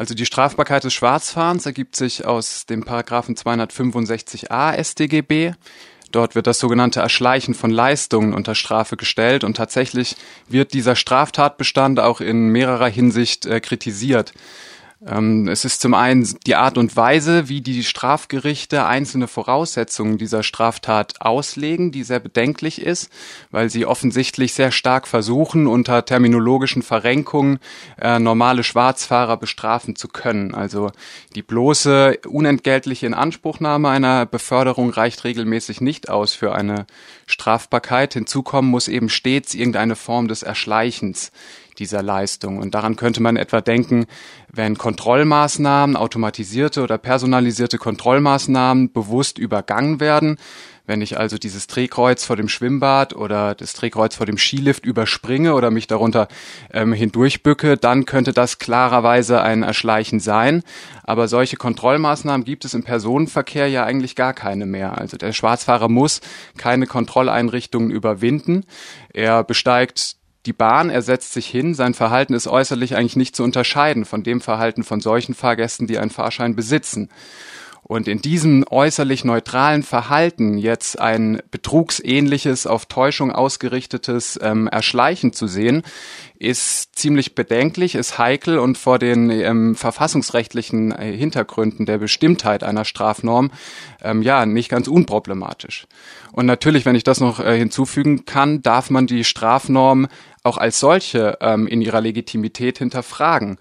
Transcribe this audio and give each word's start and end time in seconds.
Also 0.00 0.14
die 0.14 0.24
Strafbarkeit 0.24 0.82
des 0.82 0.94
Schwarzfahrens 0.94 1.66
ergibt 1.66 1.94
sich 1.94 2.24
aus 2.24 2.64
dem 2.64 2.84
Paragraphen 2.84 3.36
265a 3.36 4.82
StGB. 4.82 5.52
Dort 6.10 6.34
wird 6.34 6.46
das 6.46 6.58
sogenannte 6.58 7.00
Erschleichen 7.00 7.52
von 7.52 7.70
Leistungen 7.70 8.32
unter 8.32 8.54
Strafe 8.54 8.96
gestellt 8.96 9.44
und 9.44 9.58
tatsächlich 9.58 10.16
wird 10.48 10.72
dieser 10.72 10.96
Straftatbestand 10.96 12.00
auch 12.00 12.22
in 12.22 12.48
mehrerer 12.48 12.88
Hinsicht 12.88 13.44
äh, 13.44 13.60
kritisiert. 13.60 14.32
Ähm, 15.06 15.48
es 15.48 15.64
ist 15.64 15.80
zum 15.80 15.94
einen 15.94 16.28
die 16.46 16.56
Art 16.56 16.76
und 16.76 16.94
Weise, 16.94 17.48
wie 17.48 17.62
die 17.62 17.84
Strafgerichte 17.84 18.84
einzelne 18.84 19.28
Voraussetzungen 19.28 20.18
dieser 20.18 20.42
Straftat 20.42 21.22
auslegen, 21.22 21.90
die 21.90 22.02
sehr 22.02 22.20
bedenklich 22.20 22.82
ist, 22.82 23.10
weil 23.50 23.70
sie 23.70 23.86
offensichtlich 23.86 24.52
sehr 24.52 24.70
stark 24.70 25.08
versuchen, 25.08 25.66
unter 25.66 26.04
terminologischen 26.04 26.82
Verrenkungen 26.82 27.60
äh, 27.98 28.18
normale 28.18 28.62
Schwarzfahrer 28.62 29.38
bestrafen 29.38 29.96
zu 29.96 30.08
können. 30.08 30.54
Also 30.54 30.90
die 31.34 31.42
bloße 31.42 32.18
unentgeltliche 32.28 33.06
Inanspruchnahme 33.06 33.88
einer 33.88 34.26
Beförderung 34.26 34.90
reicht 34.90 35.24
regelmäßig 35.24 35.80
nicht 35.80 36.10
aus 36.10 36.34
für 36.34 36.54
eine 36.54 36.86
Strafbarkeit. 37.26 38.12
Hinzukommen 38.12 38.70
muss 38.70 38.86
eben 38.86 39.08
stets 39.08 39.54
irgendeine 39.54 39.96
Form 39.96 40.28
des 40.28 40.42
Erschleichens 40.42 41.32
dieser 41.80 42.02
Leistung. 42.02 42.58
Und 42.58 42.74
daran 42.74 42.94
könnte 42.94 43.20
man 43.20 43.36
etwa 43.36 43.60
denken, 43.60 44.06
wenn 44.52 44.78
Kontrollmaßnahmen, 44.78 45.96
automatisierte 45.96 46.82
oder 46.82 46.98
personalisierte 46.98 47.78
Kontrollmaßnahmen 47.78 48.92
bewusst 48.92 49.38
übergangen 49.38 49.98
werden, 49.98 50.36
wenn 50.90 51.02
ich 51.02 51.18
also 51.18 51.38
dieses 51.38 51.68
Drehkreuz 51.68 52.24
vor 52.24 52.34
dem 52.34 52.48
Schwimmbad 52.48 53.14
oder 53.14 53.54
das 53.54 53.74
Drehkreuz 53.74 54.16
vor 54.16 54.26
dem 54.26 54.38
Skilift 54.38 54.84
überspringe 54.84 55.54
oder 55.54 55.70
mich 55.70 55.86
darunter 55.86 56.26
ähm, 56.72 56.92
hindurchbücke, 56.92 57.76
dann 57.76 58.06
könnte 58.06 58.32
das 58.32 58.58
klarerweise 58.58 59.40
ein 59.40 59.62
Erschleichen 59.62 60.18
sein. 60.18 60.64
Aber 61.04 61.28
solche 61.28 61.56
Kontrollmaßnahmen 61.56 62.44
gibt 62.44 62.64
es 62.64 62.74
im 62.74 62.82
Personenverkehr 62.82 63.68
ja 63.68 63.84
eigentlich 63.84 64.16
gar 64.16 64.34
keine 64.34 64.66
mehr. 64.66 64.98
Also 64.98 65.16
der 65.16 65.32
Schwarzfahrer 65.32 65.88
muss 65.88 66.22
keine 66.56 66.88
Kontrolleinrichtungen 66.88 67.92
überwinden. 67.92 68.64
Er 69.12 69.44
besteigt 69.44 70.16
die 70.46 70.52
Bahn, 70.52 70.90
er 70.90 71.02
setzt 71.02 71.32
sich 71.32 71.46
hin, 71.46 71.74
sein 71.74 71.94
Verhalten 71.94 72.34
ist 72.34 72.46
äußerlich 72.46 72.96
eigentlich 72.96 73.16
nicht 73.16 73.36
zu 73.36 73.44
unterscheiden 73.44 74.04
von 74.04 74.22
dem 74.22 74.40
Verhalten 74.40 74.84
von 74.84 75.00
solchen 75.00 75.34
Fahrgästen, 75.34 75.86
die 75.86 75.98
einen 75.98 76.10
Fahrschein 76.10 76.56
besitzen. 76.56 77.10
Und 77.82 78.06
in 78.06 78.22
diesem 78.22 78.64
äußerlich 78.70 79.24
neutralen 79.24 79.82
Verhalten 79.82 80.58
jetzt 80.58 81.00
ein 81.00 81.42
betrugsähnliches, 81.50 82.68
auf 82.68 82.86
Täuschung 82.86 83.32
ausgerichtetes 83.32 84.38
ähm, 84.40 84.68
Erschleichen 84.68 85.32
zu 85.32 85.48
sehen, 85.48 85.82
ist 86.38 86.94
ziemlich 86.94 87.34
bedenklich, 87.34 87.96
ist 87.96 88.16
heikel 88.16 88.58
und 88.58 88.78
vor 88.78 89.00
den 89.00 89.28
ähm, 89.30 89.74
verfassungsrechtlichen 89.74 90.92
äh, 90.92 91.16
Hintergründen 91.16 91.84
der 91.84 91.98
Bestimmtheit 91.98 92.62
einer 92.62 92.84
Strafnorm 92.84 93.50
ähm, 94.02 94.22
ja 94.22 94.46
nicht 94.46 94.68
ganz 94.68 94.86
unproblematisch. 94.86 95.88
Und 96.32 96.46
natürlich, 96.46 96.86
wenn 96.86 96.94
ich 96.94 97.04
das 97.04 97.18
noch 97.18 97.40
äh, 97.40 97.58
hinzufügen 97.58 98.24
kann, 98.24 98.62
darf 98.62 98.90
man 98.90 99.08
die 99.08 99.24
Strafnorm 99.24 100.06
auch 100.42 100.56
als 100.56 100.80
solche 100.80 101.38
ähm, 101.40 101.66
in 101.66 101.82
ihrer 101.82 102.00
Legitimität 102.00 102.78
hinterfragen. 102.78 103.58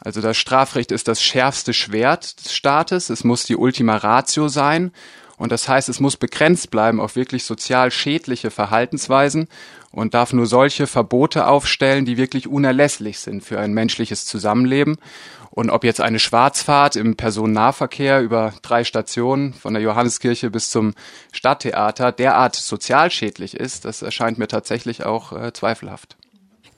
Also 0.00 0.20
das 0.20 0.36
Strafrecht 0.36 0.92
ist 0.92 1.08
das 1.08 1.22
schärfste 1.22 1.74
Schwert 1.74 2.44
des 2.44 2.54
Staates. 2.54 3.10
Es 3.10 3.24
muss 3.24 3.44
die 3.44 3.56
Ultima 3.56 3.96
Ratio 3.96 4.48
sein. 4.48 4.92
Und 5.36 5.52
das 5.52 5.68
heißt, 5.68 5.88
es 5.88 6.00
muss 6.00 6.18
begrenzt 6.18 6.70
bleiben 6.70 7.00
auf 7.00 7.16
wirklich 7.16 7.44
sozial 7.44 7.90
schädliche 7.90 8.50
Verhaltensweisen 8.50 9.48
und 9.90 10.12
darf 10.12 10.32
nur 10.32 10.46
solche 10.46 10.86
Verbote 10.86 11.46
aufstellen, 11.46 12.04
die 12.04 12.18
wirklich 12.18 12.46
unerlässlich 12.46 13.18
sind 13.18 13.42
für 13.42 13.58
ein 13.58 13.72
menschliches 13.72 14.26
Zusammenleben. 14.26 14.98
Und 15.50 15.70
ob 15.70 15.82
jetzt 15.82 16.00
eine 16.00 16.18
Schwarzfahrt 16.18 16.94
im 16.94 17.16
Personennahverkehr 17.16 18.20
über 18.20 18.52
drei 18.62 18.84
Stationen 18.84 19.52
von 19.54 19.74
der 19.74 19.82
Johanneskirche 19.82 20.50
bis 20.50 20.70
zum 20.70 20.94
Stadttheater 21.32 22.12
derart 22.12 22.54
sozialschädlich 22.54 23.54
ist, 23.54 23.84
das 23.84 24.02
erscheint 24.02 24.38
mir 24.38 24.46
tatsächlich 24.46 25.04
auch 25.04 25.32
äh, 25.32 25.52
zweifelhaft. 25.52 26.16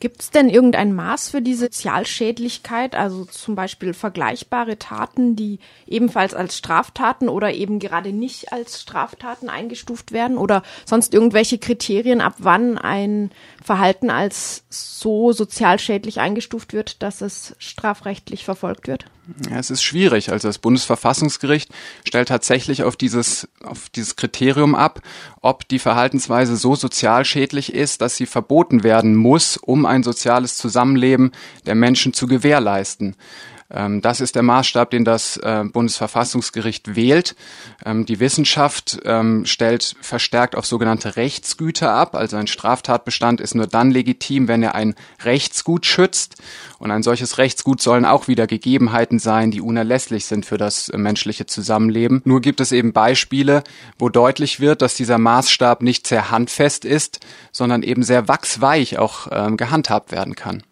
Gibt 0.03 0.21
es 0.21 0.31
denn 0.31 0.49
irgendein 0.49 0.93
Maß 0.97 1.29
für 1.29 1.41
die 1.41 1.55
Sozialschädlichkeit, 1.55 2.97
also 2.97 3.25
zum 3.25 3.55
Beispiel 3.55 3.95
vergleichbare 3.95 4.77
Taten, 4.77 5.37
die 5.37 5.61
ebenfalls 5.87 6.35
als 6.35 6.59
Straftaten 6.59 7.29
oder 7.29 7.55
eben 7.55 7.79
gerade 7.79 8.13
nicht 8.13 8.53
als 8.53 8.81
Straftaten 8.81 9.49
eingestuft 9.49 10.11
werden 10.11 10.39
oder 10.39 10.65
sonst 10.87 11.15
irgendwelche 11.15 11.59
Kriterien, 11.59 12.21
ab 12.21 12.35
wann 12.39 12.79
ein 12.79 13.31
Verhalten 13.63 14.11
als 14.11 14.65
so 14.71 15.31
sozialschädlich 15.31 16.19
eingestuft 16.19 16.73
wird, 16.73 17.01
dass 17.05 17.21
es 17.21 17.55
strafrechtlich 17.61 18.45
verfolgt 18.45 18.89
wird? 18.89 19.05
Ja, 19.49 19.59
es 19.59 19.71
ist 19.71 19.83
schwierig. 19.83 20.33
Also 20.33 20.49
das 20.49 20.59
Bundesverfassungsgericht 20.59 21.71
stellt 22.05 22.29
tatsächlich 22.29 22.83
auf 22.83 22.97
dieses, 22.97 23.49
auf 23.63 23.89
dieses 23.89 24.17
Kriterium 24.17 24.75
ab, 24.75 25.01
ob 25.41 25.69
die 25.69 25.79
Verhaltensweise 25.79 26.57
so 26.57 26.75
sozial 26.75 27.25
schädlich 27.25 27.73
ist, 27.73 28.01
dass 28.01 28.17
sie 28.17 28.27
verboten 28.27 28.83
werden 28.83 29.15
muss, 29.15 29.57
um 29.57 29.87
ein 29.87 30.03
soziales 30.03 30.57
Zusammenleben 30.57 31.31
der 31.67 31.77
Menschen 31.77 32.13
zu 32.13 32.27
gewährleisten. 32.27 33.15
Ähm, 33.73 34.01
das 34.01 34.21
ist 34.21 34.35
der 34.35 34.43
Maßstab, 34.43 34.91
den 34.91 35.05
das 35.05 35.37
äh, 35.39 35.65
Bundesverfassungsgericht 35.65 36.95
wählt. 36.95 37.35
Ähm, 37.85 38.07
die 38.07 38.21
Wissenschaft 38.21 39.01
ähm, 39.05 39.47
stellt 39.47 39.97
verstärkt 40.01 40.55
auf 40.57 40.67
sogenannte 40.67 41.17
Rechtsgüter 41.17 41.93
ab. 41.93 42.15
Also 42.15 42.37
ein 42.37 42.47
Straftatbestand 42.47 43.41
ist 43.41 43.55
nur 43.55 43.67
dann 43.67 43.91
legitim, 43.91 44.49
wenn 44.49 44.63
er 44.63 44.75
ein 44.75 44.95
Rechtsgut 45.25 45.87
schützt. 45.87 46.37
Und 46.79 46.91
ein 46.91 47.03
solches 47.03 47.39
Rechtsgut 47.39 47.81
sollen 47.81 48.05
auch 48.05 48.29
wieder 48.29 48.47
Gegebenheiten 48.47 49.19
sein, 49.19 49.51
die 49.51 49.61
unerlässlich 49.61 50.27
sind 50.27 50.45
für 50.45 50.59
das 50.59 50.89
äh, 50.89 50.99
menschliche 50.99 51.47
Zusammenleben. 51.47 52.21
Nur 52.25 52.41
gibt 52.41 52.61
es 52.61 52.73
eben 52.73 52.93
Beispiele, 52.93 53.65
wo 53.99 54.09
deutlich 54.09 54.61
wird, 54.61 54.83
dass 54.83 54.95
dieser 54.95 55.19
Maßstab 55.19 55.83
nicht 55.83 56.07
sehr 56.07 56.31
handfest 56.31 56.85
ist, 56.85 57.21
sondern 57.53 57.83
eben 57.83 58.03
sehr 58.03 58.29
wachsweich 58.29 58.99
auch 58.99 59.29
gehandhabt 59.57 60.13
werden 60.13 60.35
kann. 60.35 60.63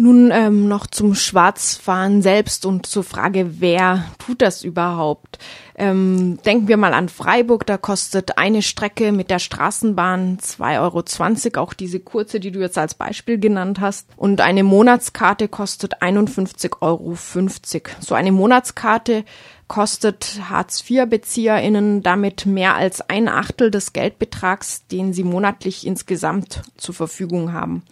Nun 0.00 0.30
ähm, 0.32 0.68
noch 0.68 0.86
zum 0.86 1.16
Schwarzfahren 1.16 2.22
selbst 2.22 2.64
und 2.64 2.86
zur 2.86 3.02
Frage, 3.02 3.60
wer 3.60 4.04
tut 4.24 4.42
das 4.42 4.62
überhaupt? 4.62 5.40
Ähm, 5.74 6.38
denken 6.46 6.68
wir 6.68 6.76
mal 6.76 6.94
an 6.94 7.08
Freiburg, 7.08 7.66
da 7.66 7.78
kostet 7.78 8.38
eine 8.38 8.62
Strecke 8.62 9.10
mit 9.10 9.28
der 9.28 9.40
Straßenbahn 9.40 10.38
2,20 10.38 10.78
Euro, 11.56 11.64
auch 11.64 11.74
diese 11.74 11.98
kurze, 11.98 12.38
die 12.38 12.52
du 12.52 12.60
jetzt 12.60 12.78
als 12.78 12.94
Beispiel 12.94 13.40
genannt 13.40 13.80
hast. 13.80 14.06
Und 14.16 14.40
eine 14.40 14.62
Monatskarte 14.62 15.48
kostet 15.48 16.00
51,50 16.00 16.76
Euro. 16.80 17.16
So 17.98 18.14
eine 18.14 18.30
Monatskarte 18.30 19.24
kostet 19.66 20.40
Hartz-IV-BezieherInnen 20.48 22.04
damit 22.04 22.46
mehr 22.46 22.76
als 22.76 23.00
ein 23.00 23.26
Achtel 23.26 23.72
des 23.72 23.92
Geldbetrags, 23.92 24.86
den 24.86 25.12
sie 25.12 25.24
monatlich 25.24 25.84
insgesamt 25.84 26.62
zur 26.76 26.94
Verfügung 26.94 27.52
haben. 27.52 27.82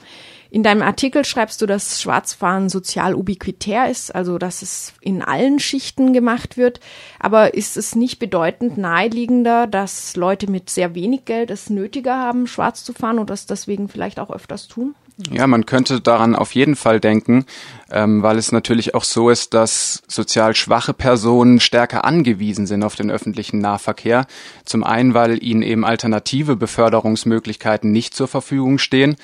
In 0.56 0.62
deinem 0.62 0.80
Artikel 0.80 1.22
schreibst 1.26 1.60
du, 1.60 1.66
dass 1.66 2.00
Schwarzfahren 2.00 2.70
sozial 2.70 3.14
ubiquitär 3.14 3.90
ist, 3.90 4.14
also 4.14 4.38
dass 4.38 4.62
es 4.62 4.94
in 5.02 5.20
allen 5.20 5.58
Schichten 5.58 6.14
gemacht 6.14 6.56
wird. 6.56 6.80
Aber 7.20 7.52
ist 7.52 7.76
es 7.76 7.94
nicht 7.94 8.18
bedeutend 8.18 8.78
naheliegender, 8.78 9.66
dass 9.66 10.16
Leute 10.16 10.50
mit 10.50 10.70
sehr 10.70 10.94
wenig 10.94 11.26
Geld 11.26 11.50
es 11.50 11.68
nötiger 11.68 12.16
haben, 12.16 12.46
schwarz 12.46 12.84
zu 12.84 12.94
fahren 12.94 13.18
und 13.18 13.28
das 13.28 13.44
deswegen 13.44 13.90
vielleicht 13.90 14.18
auch 14.18 14.30
öfters 14.30 14.66
tun? 14.66 14.94
Ja, 15.30 15.46
man 15.46 15.66
könnte 15.66 16.00
daran 16.00 16.34
auf 16.34 16.54
jeden 16.54 16.74
Fall 16.74 17.00
denken, 17.00 17.44
ähm, 17.90 18.22
weil 18.22 18.36
es 18.36 18.50
natürlich 18.50 18.94
auch 18.94 19.04
so 19.04 19.30
ist, 19.30 19.54
dass 19.54 20.02
sozial 20.08 20.56
schwache 20.56 20.92
Personen 20.92 21.60
stärker 21.60 22.04
angewiesen 22.04 22.66
sind 22.66 22.82
auf 22.82 22.96
den 22.96 23.10
öffentlichen 23.10 23.58
Nahverkehr. 23.58 24.26
Zum 24.64 24.82
einen, 24.82 25.14
weil 25.14 25.42
ihnen 25.42 25.62
eben 25.62 25.84
alternative 25.84 26.56
Beförderungsmöglichkeiten 26.56 27.92
nicht 27.92 28.14
zur 28.14 28.26
Verfügung 28.26 28.78
stehen. 28.78 29.16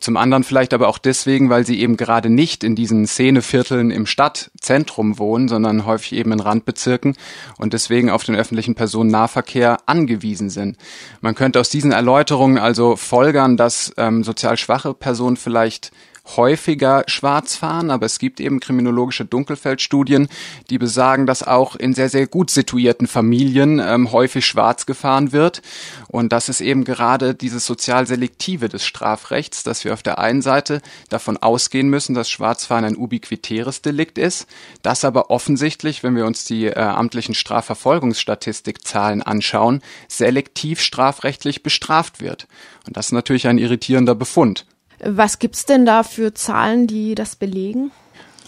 Zum 0.00 0.16
anderen 0.16 0.44
vielleicht 0.44 0.74
aber 0.74 0.88
auch 0.88 0.98
deswegen, 0.98 1.50
weil 1.50 1.66
sie 1.66 1.80
eben 1.80 1.96
gerade 1.96 2.30
nicht 2.30 2.62
in 2.62 2.76
diesen 2.76 3.06
Szenevierteln 3.06 3.90
im 3.90 4.06
Stadtzentrum 4.06 5.18
wohnen, 5.18 5.48
sondern 5.48 5.86
häufig 5.86 6.12
eben 6.12 6.30
in 6.32 6.40
Randbezirken 6.40 7.16
und 7.56 7.72
deswegen 7.72 8.10
auf 8.10 8.22
den 8.22 8.36
öffentlichen 8.36 8.76
Personennahverkehr 8.76 9.78
angewiesen 9.86 10.50
sind. 10.50 10.76
Man 11.20 11.34
könnte 11.34 11.58
aus 11.58 11.68
diesen 11.68 11.90
Erläuterungen 11.90 12.58
also 12.58 12.94
folgern, 12.94 13.56
dass 13.56 13.92
ähm, 13.96 14.22
sozial 14.22 14.56
schwache 14.56 14.94
Personen 14.94 15.36
vielleicht 15.36 15.90
häufiger 16.36 17.04
schwarz 17.06 17.56
fahren, 17.56 17.90
aber 17.90 18.06
es 18.06 18.18
gibt 18.18 18.40
eben 18.40 18.60
kriminologische 18.60 19.24
Dunkelfeldstudien, 19.24 20.28
die 20.70 20.78
besagen, 20.78 21.26
dass 21.26 21.42
auch 21.42 21.76
in 21.76 21.94
sehr, 21.94 22.08
sehr 22.08 22.26
gut 22.26 22.50
situierten 22.50 23.06
Familien 23.06 23.80
ähm, 23.80 24.12
häufig 24.12 24.46
schwarz 24.46 24.86
gefahren 24.86 25.32
wird. 25.32 25.62
Und 26.08 26.32
das 26.32 26.48
ist 26.48 26.60
eben 26.60 26.84
gerade 26.84 27.34
dieses 27.34 27.66
sozial 27.66 28.06
Selektive 28.06 28.68
des 28.68 28.84
Strafrechts, 28.84 29.62
dass 29.62 29.84
wir 29.84 29.92
auf 29.92 30.02
der 30.02 30.18
einen 30.18 30.42
Seite 30.42 30.82
davon 31.08 31.36
ausgehen 31.36 31.88
müssen, 31.88 32.14
dass 32.14 32.30
Schwarzfahren 32.30 32.84
ein 32.84 32.96
ubiquitäres 32.96 33.82
Delikt 33.82 34.18
ist, 34.18 34.46
das 34.82 35.04
aber 35.04 35.30
offensichtlich, 35.30 36.02
wenn 36.02 36.16
wir 36.16 36.26
uns 36.26 36.44
die 36.44 36.66
äh, 36.66 36.78
amtlichen 36.78 37.34
Strafverfolgungsstatistikzahlen 37.34 39.22
anschauen, 39.22 39.82
selektiv 40.08 40.80
strafrechtlich 40.80 41.62
bestraft 41.62 42.20
wird. 42.20 42.46
Und 42.86 42.96
das 42.96 43.06
ist 43.06 43.12
natürlich 43.12 43.46
ein 43.46 43.58
irritierender 43.58 44.14
Befund. 44.14 44.66
Was 45.00 45.38
gibt's 45.38 45.66
denn 45.66 45.86
da 45.86 46.02
für 46.02 46.34
Zahlen, 46.34 46.86
die 46.86 47.14
das 47.14 47.36
belegen? 47.36 47.90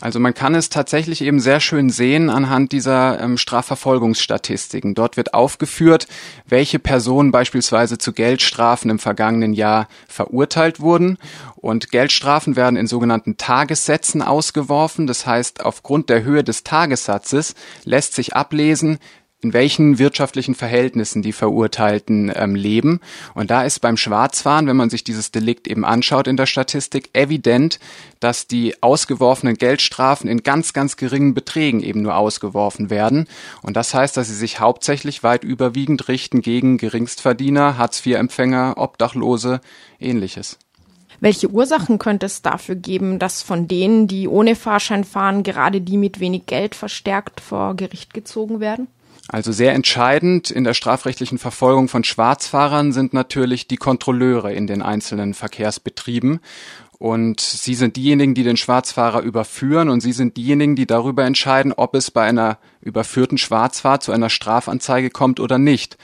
Also 0.01 0.19
man 0.19 0.33
kann 0.33 0.55
es 0.55 0.71
tatsächlich 0.71 1.21
eben 1.21 1.41
sehr 1.41 1.61
schön 1.61 1.91
sehen 1.91 2.31
anhand 2.31 2.73
dieser 2.73 3.21
ähm, 3.21 3.37
Strafverfolgungsstatistiken. 3.37 4.95
Dort 4.95 5.19
wird 5.19 5.35
aufgeführt, 5.35 6.09
welche 6.47 6.79
Personen 6.79 7.33
beispielsweise 7.33 7.99
zu 7.99 8.13
Geldstrafen 8.13 8.91
im 8.91 8.99
vergangenen 8.99 9.53
Jahr 9.53 9.89
verurteilt 10.09 10.81
wurden. 10.81 11.19
Und 11.57 11.91
Geldstrafen 11.91 12.57
werden 12.57 12.77
in 12.77 12.87
sogenannten 12.87 13.37
Tagessätzen 13.37 14.23
ausgeworfen. 14.23 15.07
Das 15.07 15.27
heißt, 15.27 15.63
aufgrund 15.65 16.09
der 16.09 16.23
Höhe 16.23 16.45
des 16.45 16.65
Tagessatzes 16.65 17.55
lässt 17.85 18.15
sich 18.15 18.35
ablesen, 18.35 18.99
in 19.43 19.53
welchen 19.53 19.99
wirtschaftlichen 19.99 20.55
Verhältnissen 20.55 21.23
die 21.23 21.33
Verurteilten 21.33 22.31
ähm, 22.35 22.55
leben. 22.55 23.01
Und 23.35 23.51
da 23.51 23.65
ist 23.65 23.81
beim 23.81 23.97
Schwarzfahren, 23.97 24.67
wenn 24.67 24.77
man 24.77 24.91
sich 24.91 25.03
dieses 25.03 25.31
Delikt 25.31 25.67
eben 25.67 25.85
anschaut 25.85 26.27
in 26.27 26.37
der 26.37 26.47
Statistik, 26.47 27.11
evident, 27.15 27.81
dass 28.21 28.47
die 28.47 28.83
ausgeworfenen 28.83 29.57
Geldstrafen 29.57 30.29
in 30.29 30.43
ganz, 30.43 30.73
ganz 30.73 30.97
geringen 30.97 31.33
Beträgen 31.33 31.83
eben 31.83 32.03
nur 32.03 32.17
ausgeworfen 32.17 32.91
werden. 32.91 33.27
Und 33.63 33.77
das 33.77 33.95
heißt, 33.95 34.17
dass 34.17 34.29
sie 34.29 34.35
sich 34.35 34.61
hauptsächlich 34.61 35.23
weit 35.23 35.43
überwiegend 35.45 36.09
richten 36.09 36.43
gegen 36.43 36.77
Geringstverdiener, 36.77 37.79
Hartz-IV-Empfänger, 37.79 38.75
Obdachlose, 38.77 39.61
ähnliches. 39.99 40.59
Welche 41.21 41.51
Ursachen 41.51 41.99
könnte 41.99 42.27
es 42.27 42.41
dafür 42.41 42.75
geben, 42.75 43.19
dass 43.19 43.43
von 43.43 43.69
denen, 43.69 44.07
die 44.07 44.27
ohne 44.27 44.57
Fahrschein 44.57 45.05
fahren, 45.05 45.43
gerade 45.43 45.83
die 45.83 45.99
mit 45.99 46.19
wenig 46.19 46.47
Geld 46.47 46.75
verstärkt 46.75 47.41
vor 47.41 47.75
Gericht 47.77 48.15
gezogen 48.15 48.61
werden? 48.61 48.89
Also 49.33 49.53
sehr 49.53 49.75
entscheidend 49.75 50.51
in 50.51 50.65
der 50.65 50.75
strafrechtlichen 50.75 51.39
Verfolgung 51.39 51.87
von 51.87 52.03
Schwarzfahrern 52.03 52.91
sind 52.91 53.15
natürlich 53.15 53.69
die 53.69 53.77
Kontrolleure 53.77 54.53
in 54.53 54.67
den 54.67 54.83
einzelnen 54.83 55.35
Verkehrsbetrieben. 55.35 56.41
Und 56.99 57.39
sie 57.39 57.77
sind 57.77 57.95
diejenigen, 57.95 58.35
die 58.35 58.43
den 58.43 58.57
Schwarzfahrer 58.57 59.23
überführen 59.23 59.89
und 59.89 60.01
sie 60.01 60.11
sind 60.13 60.37
diejenigen, 60.37 60.75
die 60.75 60.85
darüber 60.85 61.25
entscheiden, 61.25 61.73
ob 61.73 61.95
es 61.95 62.11
bei 62.11 62.25
einer 62.25 62.59
überführten 62.81 63.39
Schwarzfahrt 63.39 64.03
zu 64.03 64.11
einer 64.11 64.31
Strafanzeige 64.31 65.11
kommt 65.11 65.39
oder 65.39 65.59
nicht. 65.59 65.97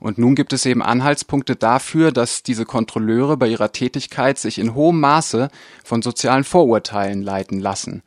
Und 0.00 0.18
nun 0.18 0.34
gibt 0.34 0.52
es 0.52 0.66
eben 0.66 0.82
Anhaltspunkte 0.82 1.54
dafür, 1.54 2.10
dass 2.10 2.42
diese 2.42 2.64
Kontrolleure 2.64 3.36
bei 3.36 3.46
ihrer 3.46 3.70
Tätigkeit 3.70 4.40
sich 4.40 4.58
in 4.58 4.74
hohem 4.74 4.98
Maße 4.98 5.50
von 5.84 6.02
sozialen 6.02 6.42
Vorurteilen 6.42 7.22
leiten 7.22 7.60
lassen. 7.60 8.02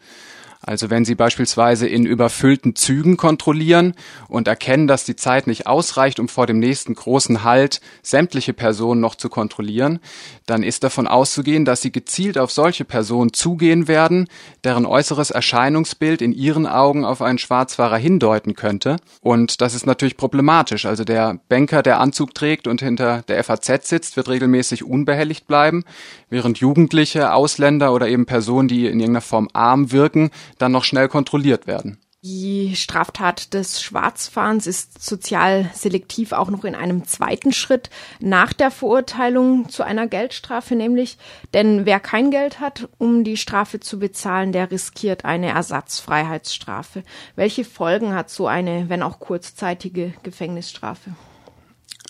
Also 0.65 0.89
wenn 0.89 1.05
Sie 1.05 1.13
beispielsweise 1.13 1.87
in 1.87 2.07
überfüllten 2.07 2.75
Zügen 2.75 3.17
kontrollieren 3.17 3.93
und 4.27 4.47
erkennen, 4.47 4.87
dass 4.87 5.05
die 5.05 5.15
Zeit 5.15 5.45
nicht 5.45 5.67
ausreicht, 5.67 6.19
um 6.19 6.27
vor 6.27 6.47
dem 6.47 6.57
nächsten 6.57 6.95
großen 6.95 7.43
Halt 7.43 7.81
sämtliche 8.01 8.53
Personen 8.53 8.99
noch 8.99 9.13
zu 9.13 9.29
kontrollieren, 9.29 9.99
dann 10.47 10.63
ist 10.63 10.83
davon 10.83 11.07
auszugehen, 11.07 11.65
dass 11.65 11.81
Sie 11.81 11.91
gezielt 11.91 12.39
auf 12.39 12.51
solche 12.51 12.83
Personen 12.83 13.31
zugehen 13.31 13.87
werden, 13.87 14.27
deren 14.63 14.87
äußeres 14.87 15.29
Erscheinungsbild 15.29 16.23
in 16.23 16.31
Ihren 16.31 16.65
Augen 16.65 17.05
auf 17.05 17.21
einen 17.21 17.37
Schwarzfahrer 17.37 17.97
hindeuten 17.97 18.55
könnte. 18.55 18.97
Und 19.21 19.61
das 19.61 19.75
ist 19.75 19.85
natürlich 19.85 20.17
problematisch. 20.17 20.87
Also 20.87 21.03
der 21.03 21.39
Banker, 21.47 21.83
der 21.83 21.99
Anzug 21.99 22.33
trägt 22.33 22.67
und 22.67 22.81
hinter 22.81 23.21
der 23.27 23.43
FAZ 23.43 23.87
sitzt, 23.87 24.17
wird 24.17 24.29
regelmäßig 24.29 24.83
unbehelligt 24.83 25.45
bleiben, 25.45 25.83
während 26.29 26.57
Jugendliche, 26.57 27.33
Ausländer 27.33 27.93
oder 27.93 28.07
eben 28.07 28.25
Personen, 28.25 28.67
die 28.67 28.87
in 28.87 28.99
irgendeiner 28.99 29.21
Form 29.21 29.47
arm 29.53 29.91
wirken, 29.91 30.31
dann 30.57 30.71
noch 30.71 30.83
schnell 30.83 31.07
kontrolliert 31.07 31.67
werden. 31.67 31.97
Die 32.27 32.75
Straftat 32.75 33.53
des 33.53 33.83
Schwarzfahrens 33.83 34.65
ist 34.65 35.05
sozial 35.05 35.69
selektiv 35.75 36.31
auch 36.31 36.49
noch 36.49 36.63
in 36.63 36.73
einem 36.73 37.05
zweiten 37.05 37.53
Schritt 37.53 37.91
nach 38.19 38.51
der 38.51 38.71
Verurteilung 38.71 39.69
zu 39.69 39.83
einer 39.83 40.07
Geldstrafe, 40.07 40.75
nämlich, 40.75 41.19
denn 41.53 41.85
wer 41.85 41.99
kein 41.99 42.31
Geld 42.31 42.59
hat, 42.59 42.89
um 42.97 43.23
die 43.23 43.37
Strafe 43.37 43.79
zu 43.79 43.99
bezahlen, 43.99 44.53
der 44.53 44.71
riskiert 44.71 45.23
eine 45.23 45.49
Ersatzfreiheitsstrafe. 45.49 47.03
Welche 47.35 47.63
Folgen 47.63 48.15
hat 48.15 48.31
so 48.31 48.47
eine, 48.47 48.89
wenn 48.89 49.03
auch 49.03 49.19
kurzzeitige 49.19 50.15
Gefängnisstrafe? 50.23 51.11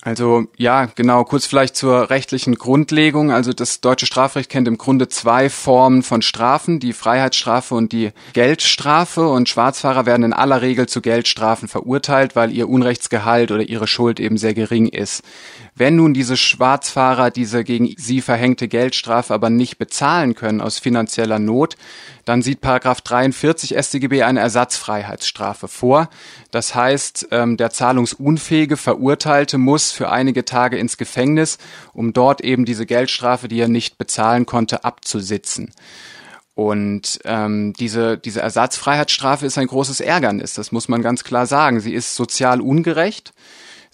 Also 0.05 0.45
ja, 0.55 0.85
genau, 0.93 1.23
kurz 1.23 1.47
vielleicht 1.47 1.75
zur 1.75 2.11
rechtlichen 2.11 2.53
Grundlegung. 2.53 3.31
Also 3.31 3.53
das 3.53 3.81
deutsche 3.81 4.05
Strafrecht 4.05 4.51
kennt 4.51 4.67
im 4.67 4.77
Grunde 4.77 5.07
zwei 5.07 5.49
Formen 5.49 6.03
von 6.03 6.21
Strafen, 6.21 6.79
die 6.79 6.93
Freiheitsstrafe 6.93 7.73
und 7.73 7.91
die 7.91 8.11
Geldstrafe. 8.33 9.27
Und 9.27 9.49
Schwarzfahrer 9.49 10.05
werden 10.05 10.21
in 10.21 10.33
aller 10.33 10.61
Regel 10.61 10.87
zu 10.87 11.01
Geldstrafen 11.01 11.67
verurteilt, 11.67 12.35
weil 12.35 12.51
ihr 12.51 12.69
Unrechtsgehalt 12.69 13.49
oder 13.49 13.63
ihre 13.63 13.87
Schuld 13.87 14.19
eben 14.19 14.37
sehr 14.37 14.53
gering 14.53 14.87
ist. 14.87 15.23
Wenn 15.77 15.97
nun 15.97 16.13
diese 16.13 16.37
Schwarzfahrer 16.37 17.31
diese 17.31 17.65
gegen 17.65 17.93
sie 17.97 18.21
verhängte 18.21 18.69
Geldstrafe 18.69 19.33
aber 19.33 19.49
nicht 19.49 19.77
bezahlen 19.77 20.33
können 20.33 20.61
aus 20.61 20.79
finanzieller 20.79 21.37
Not, 21.37 21.75
dann 22.23 22.41
sieht 22.41 22.61
Paragraph 22.61 23.01
43 23.01 23.75
StGB 23.77 24.23
eine 24.23 24.39
Ersatzfreiheitsstrafe 24.39 25.67
vor. 25.67 26.09
Das 26.51 26.75
heißt, 26.75 27.27
ähm, 27.31 27.57
der 27.57 27.71
zahlungsunfähige 27.71 28.77
Verurteilte 28.77 29.57
muss 29.57 29.91
für 29.91 30.09
einige 30.09 30.45
Tage 30.45 30.77
ins 30.77 30.95
Gefängnis, 30.95 31.57
um 31.91 32.13
dort 32.13 32.39
eben 32.39 32.63
diese 32.63 32.85
Geldstrafe, 32.85 33.49
die 33.49 33.59
er 33.59 33.67
nicht 33.67 33.97
bezahlen 33.97 34.45
konnte, 34.45 34.85
abzusitzen. 34.85 35.73
Und 36.53 37.19
ähm, 37.25 37.73
diese, 37.73 38.17
diese 38.17 38.39
Ersatzfreiheitsstrafe 38.39 39.45
ist 39.45 39.57
ein 39.57 39.67
großes 39.67 39.99
Ärgernis, 39.99 40.53
das 40.53 40.71
muss 40.71 40.87
man 40.87 41.01
ganz 41.01 41.25
klar 41.25 41.45
sagen. 41.47 41.81
Sie 41.81 41.93
ist 41.93 42.15
sozial 42.15 42.61
ungerecht. 42.61 43.33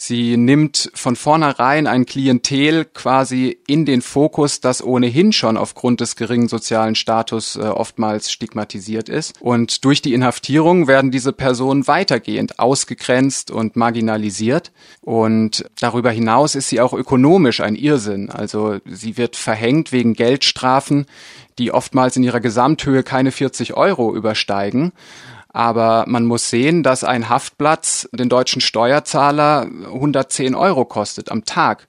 Sie 0.04 0.36
nimmt 0.36 0.90
von 0.96 1.16
vornherein 1.16 1.86
ein 1.86 2.08
Klientel 2.08 2.86
quasi 2.86 3.60
in 3.68 3.86
den 3.86 4.02
Fokus, 4.02 4.60
das 4.60 4.84
ohnehin 4.84 5.32
schon 5.32 5.58
aufgrund 5.58 6.02
des 6.02 6.16
geringen 6.16 6.48
sozialen 6.48 6.96
Status 6.96 7.56
äh, 7.56 7.60
oftmals 7.60 8.32
stigmatisiert 8.32 9.10
ist. 9.10 9.40
Und 9.40 9.86
durch 9.86 10.02
die 10.02 10.16
Inhaftierung 10.16 10.88
werden 10.88 11.12
diese 11.12 11.34
Personen 11.34 11.86
weitergehend 11.86 12.58
ausgegrenzt 12.58 13.52
und 13.52 13.76
marginalisiert. 13.76 14.72
Und 15.02 15.70
darüber 15.80 16.10
hinaus 16.10 16.56
ist 16.56 16.70
sie 16.70 16.82
auch 16.82 16.94
ökonomisch 16.94 17.62
ein 17.62 17.76
Irrsinn. 17.76 18.32
Also 18.32 18.80
sie 18.86 19.18
wird 19.18 19.36
verhängt 19.36 19.92
wegen 19.92 20.16
Geldstrafen, 20.16 21.06
die 21.60 21.72
oftmals 21.72 22.16
in 22.16 22.24
ihrer 22.24 22.40
Gesamthöhe 22.40 23.04
keine 23.04 23.32
40 23.32 23.76
Euro 23.76 24.16
übersteigen. 24.16 24.94
Aber 25.54 26.06
man 26.08 26.26
muss 26.26 26.50
sehen, 26.50 26.84
dass 26.84 27.04
ein 27.04 27.30
Haftplatz 27.30 28.08
den 28.14 28.30
deutschen 28.30 28.62
Steuerzahler 28.62 29.68
110 29.86 30.56
Euro 30.56 30.86
kostet 30.86 31.30
am 31.32 31.46
Tag. 31.46 31.88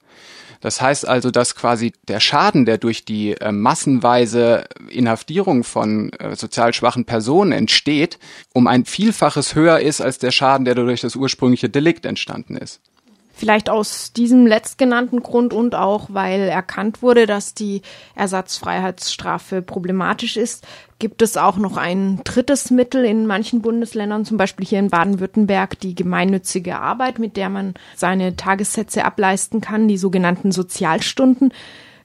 Das 0.62 0.80
heißt 0.80 1.06
also, 1.08 1.32
dass 1.32 1.56
quasi 1.56 1.92
der 2.06 2.20
Schaden, 2.20 2.64
der 2.64 2.78
durch 2.78 3.04
die 3.04 3.32
äh, 3.32 3.50
massenweise 3.50 4.64
Inhaftierung 4.88 5.64
von 5.64 6.12
äh, 6.12 6.36
sozial 6.36 6.72
schwachen 6.72 7.04
Personen 7.04 7.50
entsteht, 7.50 8.18
um 8.54 8.68
ein 8.68 8.84
Vielfaches 8.84 9.56
höher 9.56 9.80
ist 9.80 10.00
als 10.00 10.18
der 10.18 10.30
Schaden, 10.30 10.64
der 10.64 10.76
durch 10.76 11.00
das 11.00 11.16
ursprüngliche 11.16 11.68
Delikt 11.68 12.06
entstanden 12.06 12.56
ist. 12.56 12.80
Vielleicht 13.42 13.70
aus 13.70 14.12
diesem 14.12 14.46
letztgenannten 14.46 15.20
Grund 15.20 15.52
und 15.52 15.74
auch, 15.74 16.06
weil 16.10 16.42
erkannt 16.42 17.02
wurde, 17.02 17.26
dass 17.26 17.54
die 17.54 17.82
Ersatzfreiheitsstrafe 18.14 19.62
problematisch 19.62 20.36
ist, 20.36 20.64
gibt 21.00 21.22
es 21.22 21.36
auch 21.36 21.56
noch 21.56 21.76
ein 21.76 22.20
drittes 22.22 22.70
Mittel 22.70 23.04
in 23.04 23.26
manchen 23.26 23.60
Bundesländern, 23.60 24.24
zum 24.24 24.36
Beispiel 24.36 24.64
hier 24.64 24.78
in 24.78 24.90
Baden-Württemberg, 24.90 25.76
die 25.80 25.96
gemeinnützige 25.96 26.78
Arbeit, 26.78 27.18
mit 27.18 27.36
der 27.36 27.48
man 27.48 27.74
seine 27.96 28.36
Tagessätze 28.36 29.04
ableisten 29.04 29.60
kann, 29.60 29.88
die 29.88 29.98
sogenannten 29.98 30.52
Sozialstunden. 30.52 31.52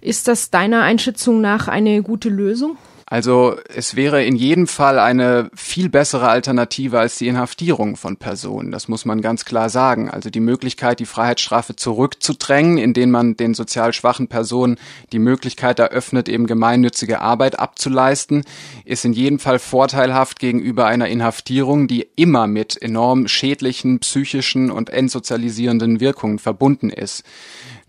Ist 0.02 0.28
das 0.28 0.50
deiner 0.50 0.82
Einschätzung 0.82 1.40
nach 1.40 1.68
eine 1.68 2.02
gute 2.02 2.30
Lösung? 2.30 2.78
Also 3.10 3.56
es 3.74 3.96
wäre 3.96 4.26
in 4.26 4.36
jedem 4.36 4.68
Fall 4.68 5.00
eine 5.00 5.50
viel 5.56 5.88
bessere 5.88 6.28
Alternative 6.28 7.00
als 7.00 7.18
die 7.18 7.30
Inhaftierung 7.30 7.96
von 7.96 8.18
Personen. 8.18 8.70
Das 8.70 8.90
muss 8.90 9.06
man 9.06 9.22
ganz 9.22 9.46
klar 9.46 9.70
sagen. 9.70 10.10
Also 10.10 10.30
die 10.30 10.42
Möglichkeit, 10.42 11.00
die 11.00 11.06
Freiheitsstrafe 11.06 11.78
zurückzudrängen, 11.78 12.78
indem 12.78 13.12
man 13.12 13.38
den 13.38 13.54
sozial 13.54 13.94
schwachen 13.94 14.28
Personen 14.28 14.76
die 15.14 15.20
Möglichkeit 15.20 15.80
eröffnet, 15.80 16.28
eben 16.28 16.48
gemeinnützige 16.48 17.22
Arbeit 17.22 17.60
abzuleisten, 17.60 18.44
ist 18.84 19.06
in 19.06 19.14
jedem 19.14 19.40
Fall 19.40 19.60
vorteilhaft 19.60 20.40
gegenüber 20.40 20.86
einer 20.88 21.08
Inhaftierung, 21.08 21.88
die 21.88 22.10
immer 22.18 22.46
mit 22.46 22.82
enorm 22.82 23.30
schädlichen 23.30 24.00
psychischen 24.00 24.70
und 24.70 24.90
entsozialisierenden 24.90 26.02
Wirkungen 26.02 26.40
verbunden 26.40 26.90
ist. 26.90 27.24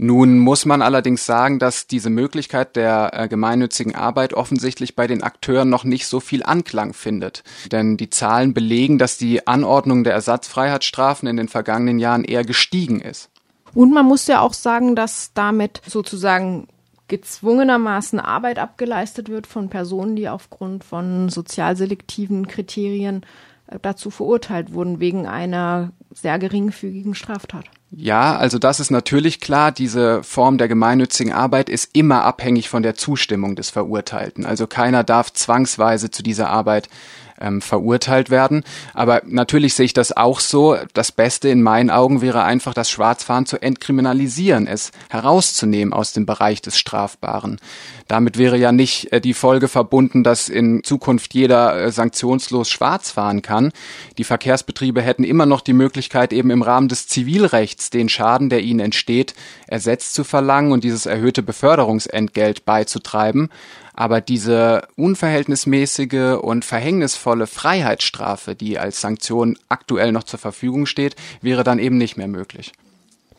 Nun 0.00 0.38
muss 0.38 0.64
man 0.64 0.80
allerdings 0.80 1.26
sagen, 1.26 1.58
dass 1.58 1.88
diese 1.88 2.08
Möglichkeit 2.08 2.76
der 2.76 3.10
äh, 3.12 3.26
gemeinnützigen 3.26 3.96
Arbeit 3.96 4.32
offensichtlich 4.32 4.94
bei 4.94 5.08
den 5.08 5.24
Akteuren 5.24 5.68
noch 5.68 5.82
nicht 5.82 6.06
so 6.06 6.20
viel 6.20 6.44
Anklang 6.44 6.94
findet. 6.94 7.42
Denn 7.72 7.96
die 7.96 8.08
Zahlen 8.08 8.54
belegen, 8.54 8.98
dass 8.98 9.18
die 9.18 9.48
Anordnung 9.48 10.04
der 10.04 10.12
Ersatzfreiheitsstrafen 10.12 11.28
in 11.28 11.36
den 11.36 11.48
vergangenen 11.48 11.98
Jahren 11.98 12.22
eher 12.22 12.44
gestiegen 12.44 13.00
ist. 13.00 13.28
Und 13.74 13.92
man 13.92 14.06
muss 14.06 14.28
ja 14.28 14.40
auch 14.40 14.54
sagen, 14.54 14.94
dass 14.94 15.32
damit 15.34 15.82
sozusagen 15.84 16.68
gezwungenermaßen 17.08 18.20
Arbeit 18.20 18.60
abgeleistet 18.60 19.28
wird 19.28 19.48
von 19.48 19.68
Personen, 19.68 20.14
die 20.14 20.28
aufgrund 20.28 20.84
von 20.84 21.28
sozialselektiven 21.28 22.46
Kriterien 22.46 23.26
äh, 23.66 23.80
dazu 23.82 24.10
verurteilt 24.10 24.72
wurden 24.72 25.00
wegen 25.00 25.26
einer 25.26 25.90
sehr 26.14 26.38
geringfügigen 26.38 27.16
Straftat. 27.16 27.64
Ja, 27.90 28.36
also 28.36 28.58
das 28.58 28.80
ist 28.80 28.90
natürlich 28.90 29.40
klar. 29.40 29.72
Diese 29.72 30.22
Form 30.22 30.58
der 30.58 30.68
gemeinnützigen 30.68 31.32
Arbeit 31.32 31.70
ist 31.70 31.90
immer 31.94 32.22
abhängig 32.24 32.68
von 32.68 32.82
der 32.82 32.94
Zustimmung 32.94 33.56
des 33.56 33.70
Verurteilten. 33.70 34.44
Also 34.44 34.66
keiner 34.66 35.04
darf 35.04 35.32
zwangsweise 35.32 36.10
zu 36.10 36.22
dieser 36.22 36.50
Arbeit 36.50 36.88
ähm, 37.40 37.60
verurteilt 37.60 38.30
werden. 38.30 38.64
Aber 38.94 39.22
natürlich 39.26 39.74
sehe 39.74 39.86
ich 39.86 39.94
das 39.94 40.16
auch 40.16 40.40
so. 40.40 40.76
Das 40.94 41.12
Beste 41.12 41.48
in 41.48 41.62
meinen 41.62 41.90
Augen 41.90 42.20
wäre 42.20 42.42
einfach, 42.42 42.74
das 42.74 42.90
Schwarzfahren 42.90 43.46
zu 43.46 43.60
entkriminalisieren, 43.60 44.66
es 44.66 44.92
herauszunehmen 45.08 45.92
aus 45.92 46.12
dem 46.12 46.26
Bereich 46.26 46.62
des 46.62 46.78
Strafbaren. 46.78 47.58
Damit 48.08 48.38
wäre 48.38 48.56
ja 48.56 48.72
nicht 48.72 49.12
äh, 49.12 49.20
die 49.20 49.34
Folge 49.34 49.68
verbunden, 49.68 50.24
dass 50.24 50.48
in 50.48 50.82
Zukunft 50.82 51.34
jeder 51.34 51.76
äh, 51.76 51.92
sanktionslos 51.92 52.70
schwarz 52.70 53.10
fahren 53.10 53.42
kann. 53.42 53.70
Die 54.16 54.24
Verkehrsbetriebe 54.24 55.02
hätten 55.02 55.24
immer 55.24 55.46
noch 55.46 55.60
die 55.60 55.74
Möglichkeit, 55.74 56.32
eben 56.32 56.50
im 56.50 56.62
Rahmen 56.62 56.88
des 56.88 57.06
Zivilrechts 57.06 57.90
den 57.90 58.08
Schaden, 58.08 58.48
der 58.48 58.62
ihnen 58.62 58.80
entsteht, 58.80 59.34
ersetzt 59.66 60.14
zu 60.14 60.24
verlangen 60.24 60.72
und 60.72 60.84
dieses 60.84 61.06
erhöhte 61.06 61.42
Beförderungsentgelt 61.42 62.64
beizutreiben. 62.64 63.50
Aber 63.98 64.20
diese 64.20 64.86
unverhältnismäßige 64.94 66.38
und 66.40 66.64
verhängnisvolle 66.64 67.48
Freiheitsstrafe, 67.48 68.54
die 68.54 68.78
als 68.78 69.00
Sanktion 69.00 69.58
aktuell 69.68 70.12
noch 70.12 70.22
zur 70.22 70.38
Verfügung 70.38 70.86
steht, 70.86 71.16
wäre 71.42 71.64
dann 71.64 71.80
eben 71.80 71.98
nicht 71.98 72.16
mehr 72.16 72.28
möglich. 72.28 72.70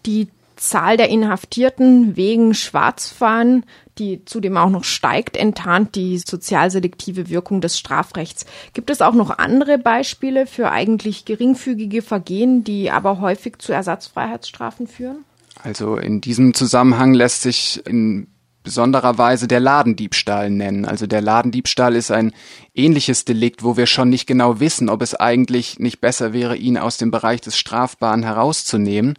Die 0.05 0.27
Zahl 0.57 0.97
der 0.97 1.07
Inhaftierten 1.07 2.17
wegen 2.17 2.53
Schwarzfahren, 2.53 3.63
die 3.99 4.25
zudem 4.25 4.57
auch 4.57 4.69
noch 4.69 4.83
steigt, 4.83 5.37
enttarnt 5.37 5.95
die 5.95 6.17
sozialselektive 6.17 7.29
Wirkung 7.29 7.61
des 7.61 7.79
Strafrechts. 7.79 8.45
Gibt 8.73 8.89
es 8.89 9.01
auch 9.01 9.13
noch 9.13 9.37
andere 9.37 9.77
Beispiele 9.77 10.45
für 10.45 10.71
eigentlich 10.71 11.23
geringfügige 11.23 12.01
Vergehen, 12.01 12.65
die 12.65 12.91
aber 12.91 13.21
häufig 13.21 13.59
zu 13.59 13.71
Ersatzfreiheitsstrafen 13.71 14.87
führen? 14.87 15.23
Also 15.63 15.95
in 15.95 16.19
diesem 16.19 16.53
Zusammenhang 16.53 17.13
lässt 17.13 17.43
sich 17.43 17.81
in 17.87 18.27
besonderer 18.63 19.17
Weise 19.17 19.47
der 19.47 19.59
Ladendiebstahl 19.59 20.49
nennen. 20.49 20.85
Also 20.85 21.07
der 21.07 21.21
Ladendiebstahl 21.21 21.95
ist 21.95 22.11
ein 22.11 22.33
ähnliches 22.75 23.25
Delikt, 23.25 23.63
wo 23.63 23.77
wir 23.77 23.85
schon 23.85 24.09
nicht 24.09 24.27
genau 24.27 24.59
wissen, 24.59 24.89
ob 24.89 25.01
es 25.01 25.15
eigentlich 25.15 25.79
nicht 25.79 26.01
besser 26.01 26.33
wäre, 26.33 26.55
ihn 26.55 26.77
aus 26.77 26.97
dem 26.97 27.11
Bereich 27.11 27.41
des 27.41 27.57
Strafbaren 27.57 28.23
herauszunehmen, 28.23 29.15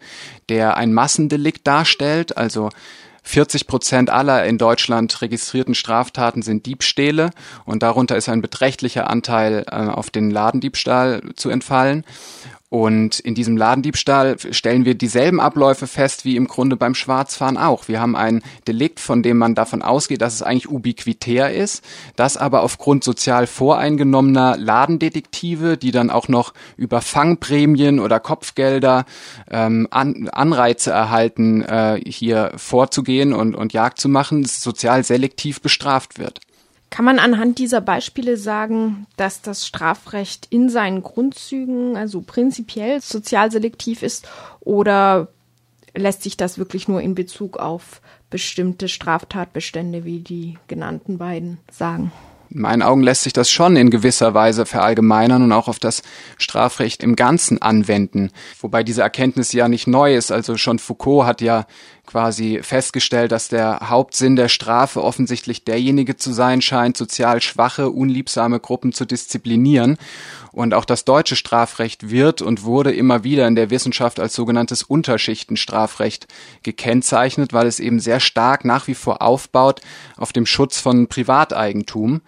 der 0.49 0.77
ein 0.77 0.93
Massendelikt 0.93 1.67
darstellt, 1.67 2.37
also 2.37 2.71
40 3.23 3.67
Prozent 3.67 4.11
aller 4.11 4.45
in 4.47 4.59
Deutschland 4.59 5.21
registrierten 5.21 5.75
Straftaten 5.75 6.43
sind 6.43 6.67
Diebstähle 6.67 7.31
und 7.65 7.83
darunter 7.83 8.17
ist 8.17 8.29
ein 8.29 8.43
beträchtlicher 8.43 9.11
Anteil 9.11 9.65
äh, 9.71 9.75
auf 9.75 10.11
den 10.11 10.31
Ladendiebstahl 10.31 11.23
zu 11.37 11.51
entfallen. 11.51 12.05
Und 12.71 13.19
in 13.19 13.35
diesem 13.35 13.57
Ladendiebstahl 13.57 14.37
stellen 14.53 14.85
wir 14.85 14.95
dieselben 14.95 15.41
Abläufe 15.41 15.89
fest 15.89 16.25
wie 16.25 16.37
im 16.37 16.47
Grunde 16.47 16.77
beim 16.77 16.95
Schwarzfahren 16.95 17.59
auch. 17.59 17.89
Wir 17.89 18.00
haben 18.00 18.15
ein 18.15 18.43
Delikt, 18.69 19.00
von 19.00 19.25
dem 19.25 19.39
man 19.39 19.57
davon 19.57 19.83
ausgeht, 19.83 20.23
dass 20.23 20.35
es 20.35 20.43
eigentlich 20.43 20.71
ubiquitär 20.71 21.53
ist, 21.53 21.83
das 22.15 22.37
aber 22.37 22.62
aufgrund 22.62 23.03
sozial 23.03 23.49
voreingenommener 23.49 24.57
Ladendetektive, 24.57 25.79
die 25.79 25.91
dann 25.91 26.11
auch 26.11 26.29
noch 26.29 26.55
über 26.77 27.00
Fangprämien 27.00 27.99
oder 27.99 28.21
Kopfgelder 28.21 29.05
ähm, 29.50 29.89
An 29.91 30.29
Anreize 30.29 30.93
erhalten, 30.93 31.62
äh, 31.62 32.00
hier 32.07 32.53
vorzugehen 32.55 33.33
und, 33.33 33.57
und 33.57 33.73
Jagd 33.73 34.00
zu 34.00 34.09
machen, 34.09 34.45
sozial 34.45 35.03
selektiv 35.03 35.61
bestraft 35.61 36.21
wird. 36.21 36.41
Kann 36.91 37.05
man 37.05 37.21
anhand 37.21 37.59
dieser 37.59 37.81
Beispiele 37.81 38.37
sagen, 38.37 39.07
dass 39.17 39.43
das 39.43 39.65
Strafrecht 39.65 40.49
in 40.51 40.69
seinen 40.69 41.03
Grundzügen, 41.03 41.97
also 41.97 42.21
prinzipiell 42.21 43.01
sozial 43.01 43.51
ist 44.03 44.29
oder 44.61 45.29
lässt 45.95 46.23
sich 46.23 46.37
das 46.37 46.59
wirklich 46.59 46.89
nur 46.89 47.01
in 47.01 47.15
Bezug 47.15 47.59
auf 47.59 48.01
bestimmte 48.29 48.89
Straftatbestände 48.89 50.05
wie 50.05 50.21
die 50.21 50.59
genannten 50.69 51.19
beiden 51.19 51.59
sagen? 51.71 52.13
In 52.51 52.63
meinen 52.63 52.83
Augen 52.83 53.05
lässt 53.05 53.23
sich 53.23 53.33
das 53.33 53.49
schon 53.49 53.77
in 53.77 53.91
gewisser 53.91 54.35
Weise 54.35 54.67
verallgemeinern 54.67 55.43
und 55.43 55.53
auch 55.53 55.69
auf 55.69 55.79
das 55.79 56.03
Strafrecht 56.37 57.05
im 57.05 57.15
Ganzen 57.15 57.63
anwenden. 57.63 58.31
Wobei 58.61 58.83
diese 58.83 59.03
Erkenntnis 59.03 59.53
ja 59.53 59.69
nicht 59.69 59.87
neu 59.87 60.17
ist. 60.17 60.33
Also 60.33 60.57
schon 60.57 60.81
Foucault 60.81 61.27
hat 61.27 61.41
ja 61.43 61.67
quasi 62.11 62.61
festgestellt, 62.62 63.31
dass 63.31 63.47
der 63.47 63.88
Hauptsinn 63.88 64.35
der 64.35 64.49
Strafe 64.49 65.02
offensichtlich 65.02 65.64
derjenige 65.64 66.17
zu 66.17 66.33
sein 66.33 66.61
scheint, 66.61 66.97
sozial 66.97 67.40
schwache, 67.40 67.90
unliebsame 67.90 68.59
Gruppen 68.59 68.93
zu 68.93 69.05
disziplinieren. 69.05 69.97
Und 70.50 70.75
auch 70.75 70.85
das 70.85 71.05
deutsche 71.05 71.37
Strafrecht 71.37 72.11
wird 72.11 72.43
und 72.43 72.64
wurde 72.64 72.93
immer 72.93 73.23
wieder 73.23 73.47
in 73.47 73.55
der 73.55 73.71
Wissenschaft 73.71 74.19
als 74.19 74.35
sogenanntes 74.35 74.83
Unterschichtenstrafrecht 74.83 76.26
gekennzeichnet, 76.64 77.52
weil 77.52 77.69
es 77.69 77.79
eben 77.79 78.00
sehr 78.00 78.19
stark 78.19 78.64
nach 78.64 78.88
wie 78.88 78.95
vor 78.95 79.23
aufbaut 79.23 79.81
auf 80.17 80.33
dem 80.33 80.47
Schutz 80.47 80.81
von 80.81 81.07
Privateigentum. 81.07 82.23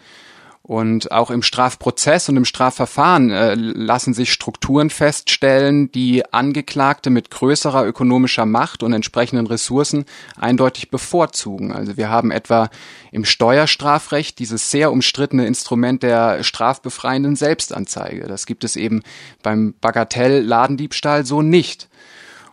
Und 0.73 1.13
auch 1.13 1.31
im 1.31 1.43
Strafprozess 1.43 2.31
und 2.31 2.39
im 2.39 2.47
Strafverfahren 2.47 3.31
äh, 3.31 3.55
lassen 3.57 4.15
sich 4.15 4.33
Strukturen 4.33 4.89
feststellen, 4.89 5.93
die 5.93 6.25
Angeklagte 6.33 7.11
mit 7.11 7.31
größerer 7.31 7.85
ökonomischer 7.85 8.47
Macht 8.47 8.83
und 8.83 8.95
entsprechenden 8.95 9.47
Ressourcen 9.47 10.07
eindeutig 10.35 10.89
bevorzugen. 10.89 11.73
Also 11.73 11.99
wir 11.99 12.09
haben 12.09 12.31
etwa 12.31 12.71
im 13.11 13.27
Steuerstrafrecht 13.27 14.39
dieses 14.39 14.71
sehr 14.71 14.93
umstrittene 14.93 15.47
Instrument 15.47 16.03
der 16.03 16.43
strafbefreienden 16.43 17.37
Selbstanzeige. 17.37 18.27
Das 18.27 18.47
gibt 18.47 18.65
es 18.65 18.75
eben 18.75 19.03
beim 19.43 19.75
Bagatell-Ladendiebstahl 19.79 21.27
so 21.27 21.43
nicht. 21.43 21.91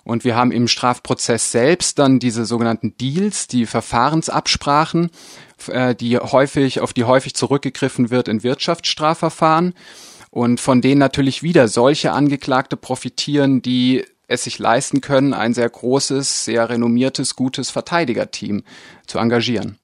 Und 0.03 0.23
wir 0.23 0.35
haben 0.35 0.51
im 0.51 0.67
Strafprozess 0.67 1.51
selbst 1.51 1.99
dann 1.99 2.19
diese 2.19 2.45
sogenannten 2.45 2.95
Deals, 2.97 3.47
die 3.47 3.65
Verfahrensabsprachen, 3.65 5.11
äh, 5.67 5.95
die 5.95 6.17
häufig, 6.17 6.79
auf 6.81 6.93
die 6.93 7.03
häufig 7.03 7.35
zurückgegriffen 7.35 8.09
wird 8.09 8.27
in 8.27 8.43
Wirtschaftsstrafverfahren 8.43 9.73
und 10.31 10.59
von 10.59 10.81
denen 10.81 10.99
natürlich 10.99 11.43
wieder 11.43 11.67
solche 11.67 12.11
Angeklagte 12.11 12.77
profitieren, 12.77 13.61
die 13.61 14.05
es 14.27 14.43
sich 14.43 14.59
leisten 14.59 15.01
können, 15.01 15.33
ein 15.33 15.53
sehr 15.53 15.69
großes, 15.69 16.45
sehr 16.45 16.69
renommiertes, 16.69 17.35
gutes 17.35 17.71
Verteidigerteam 17.71 18.63
zu 19.07 19.17
engagieren. 19.17 19.77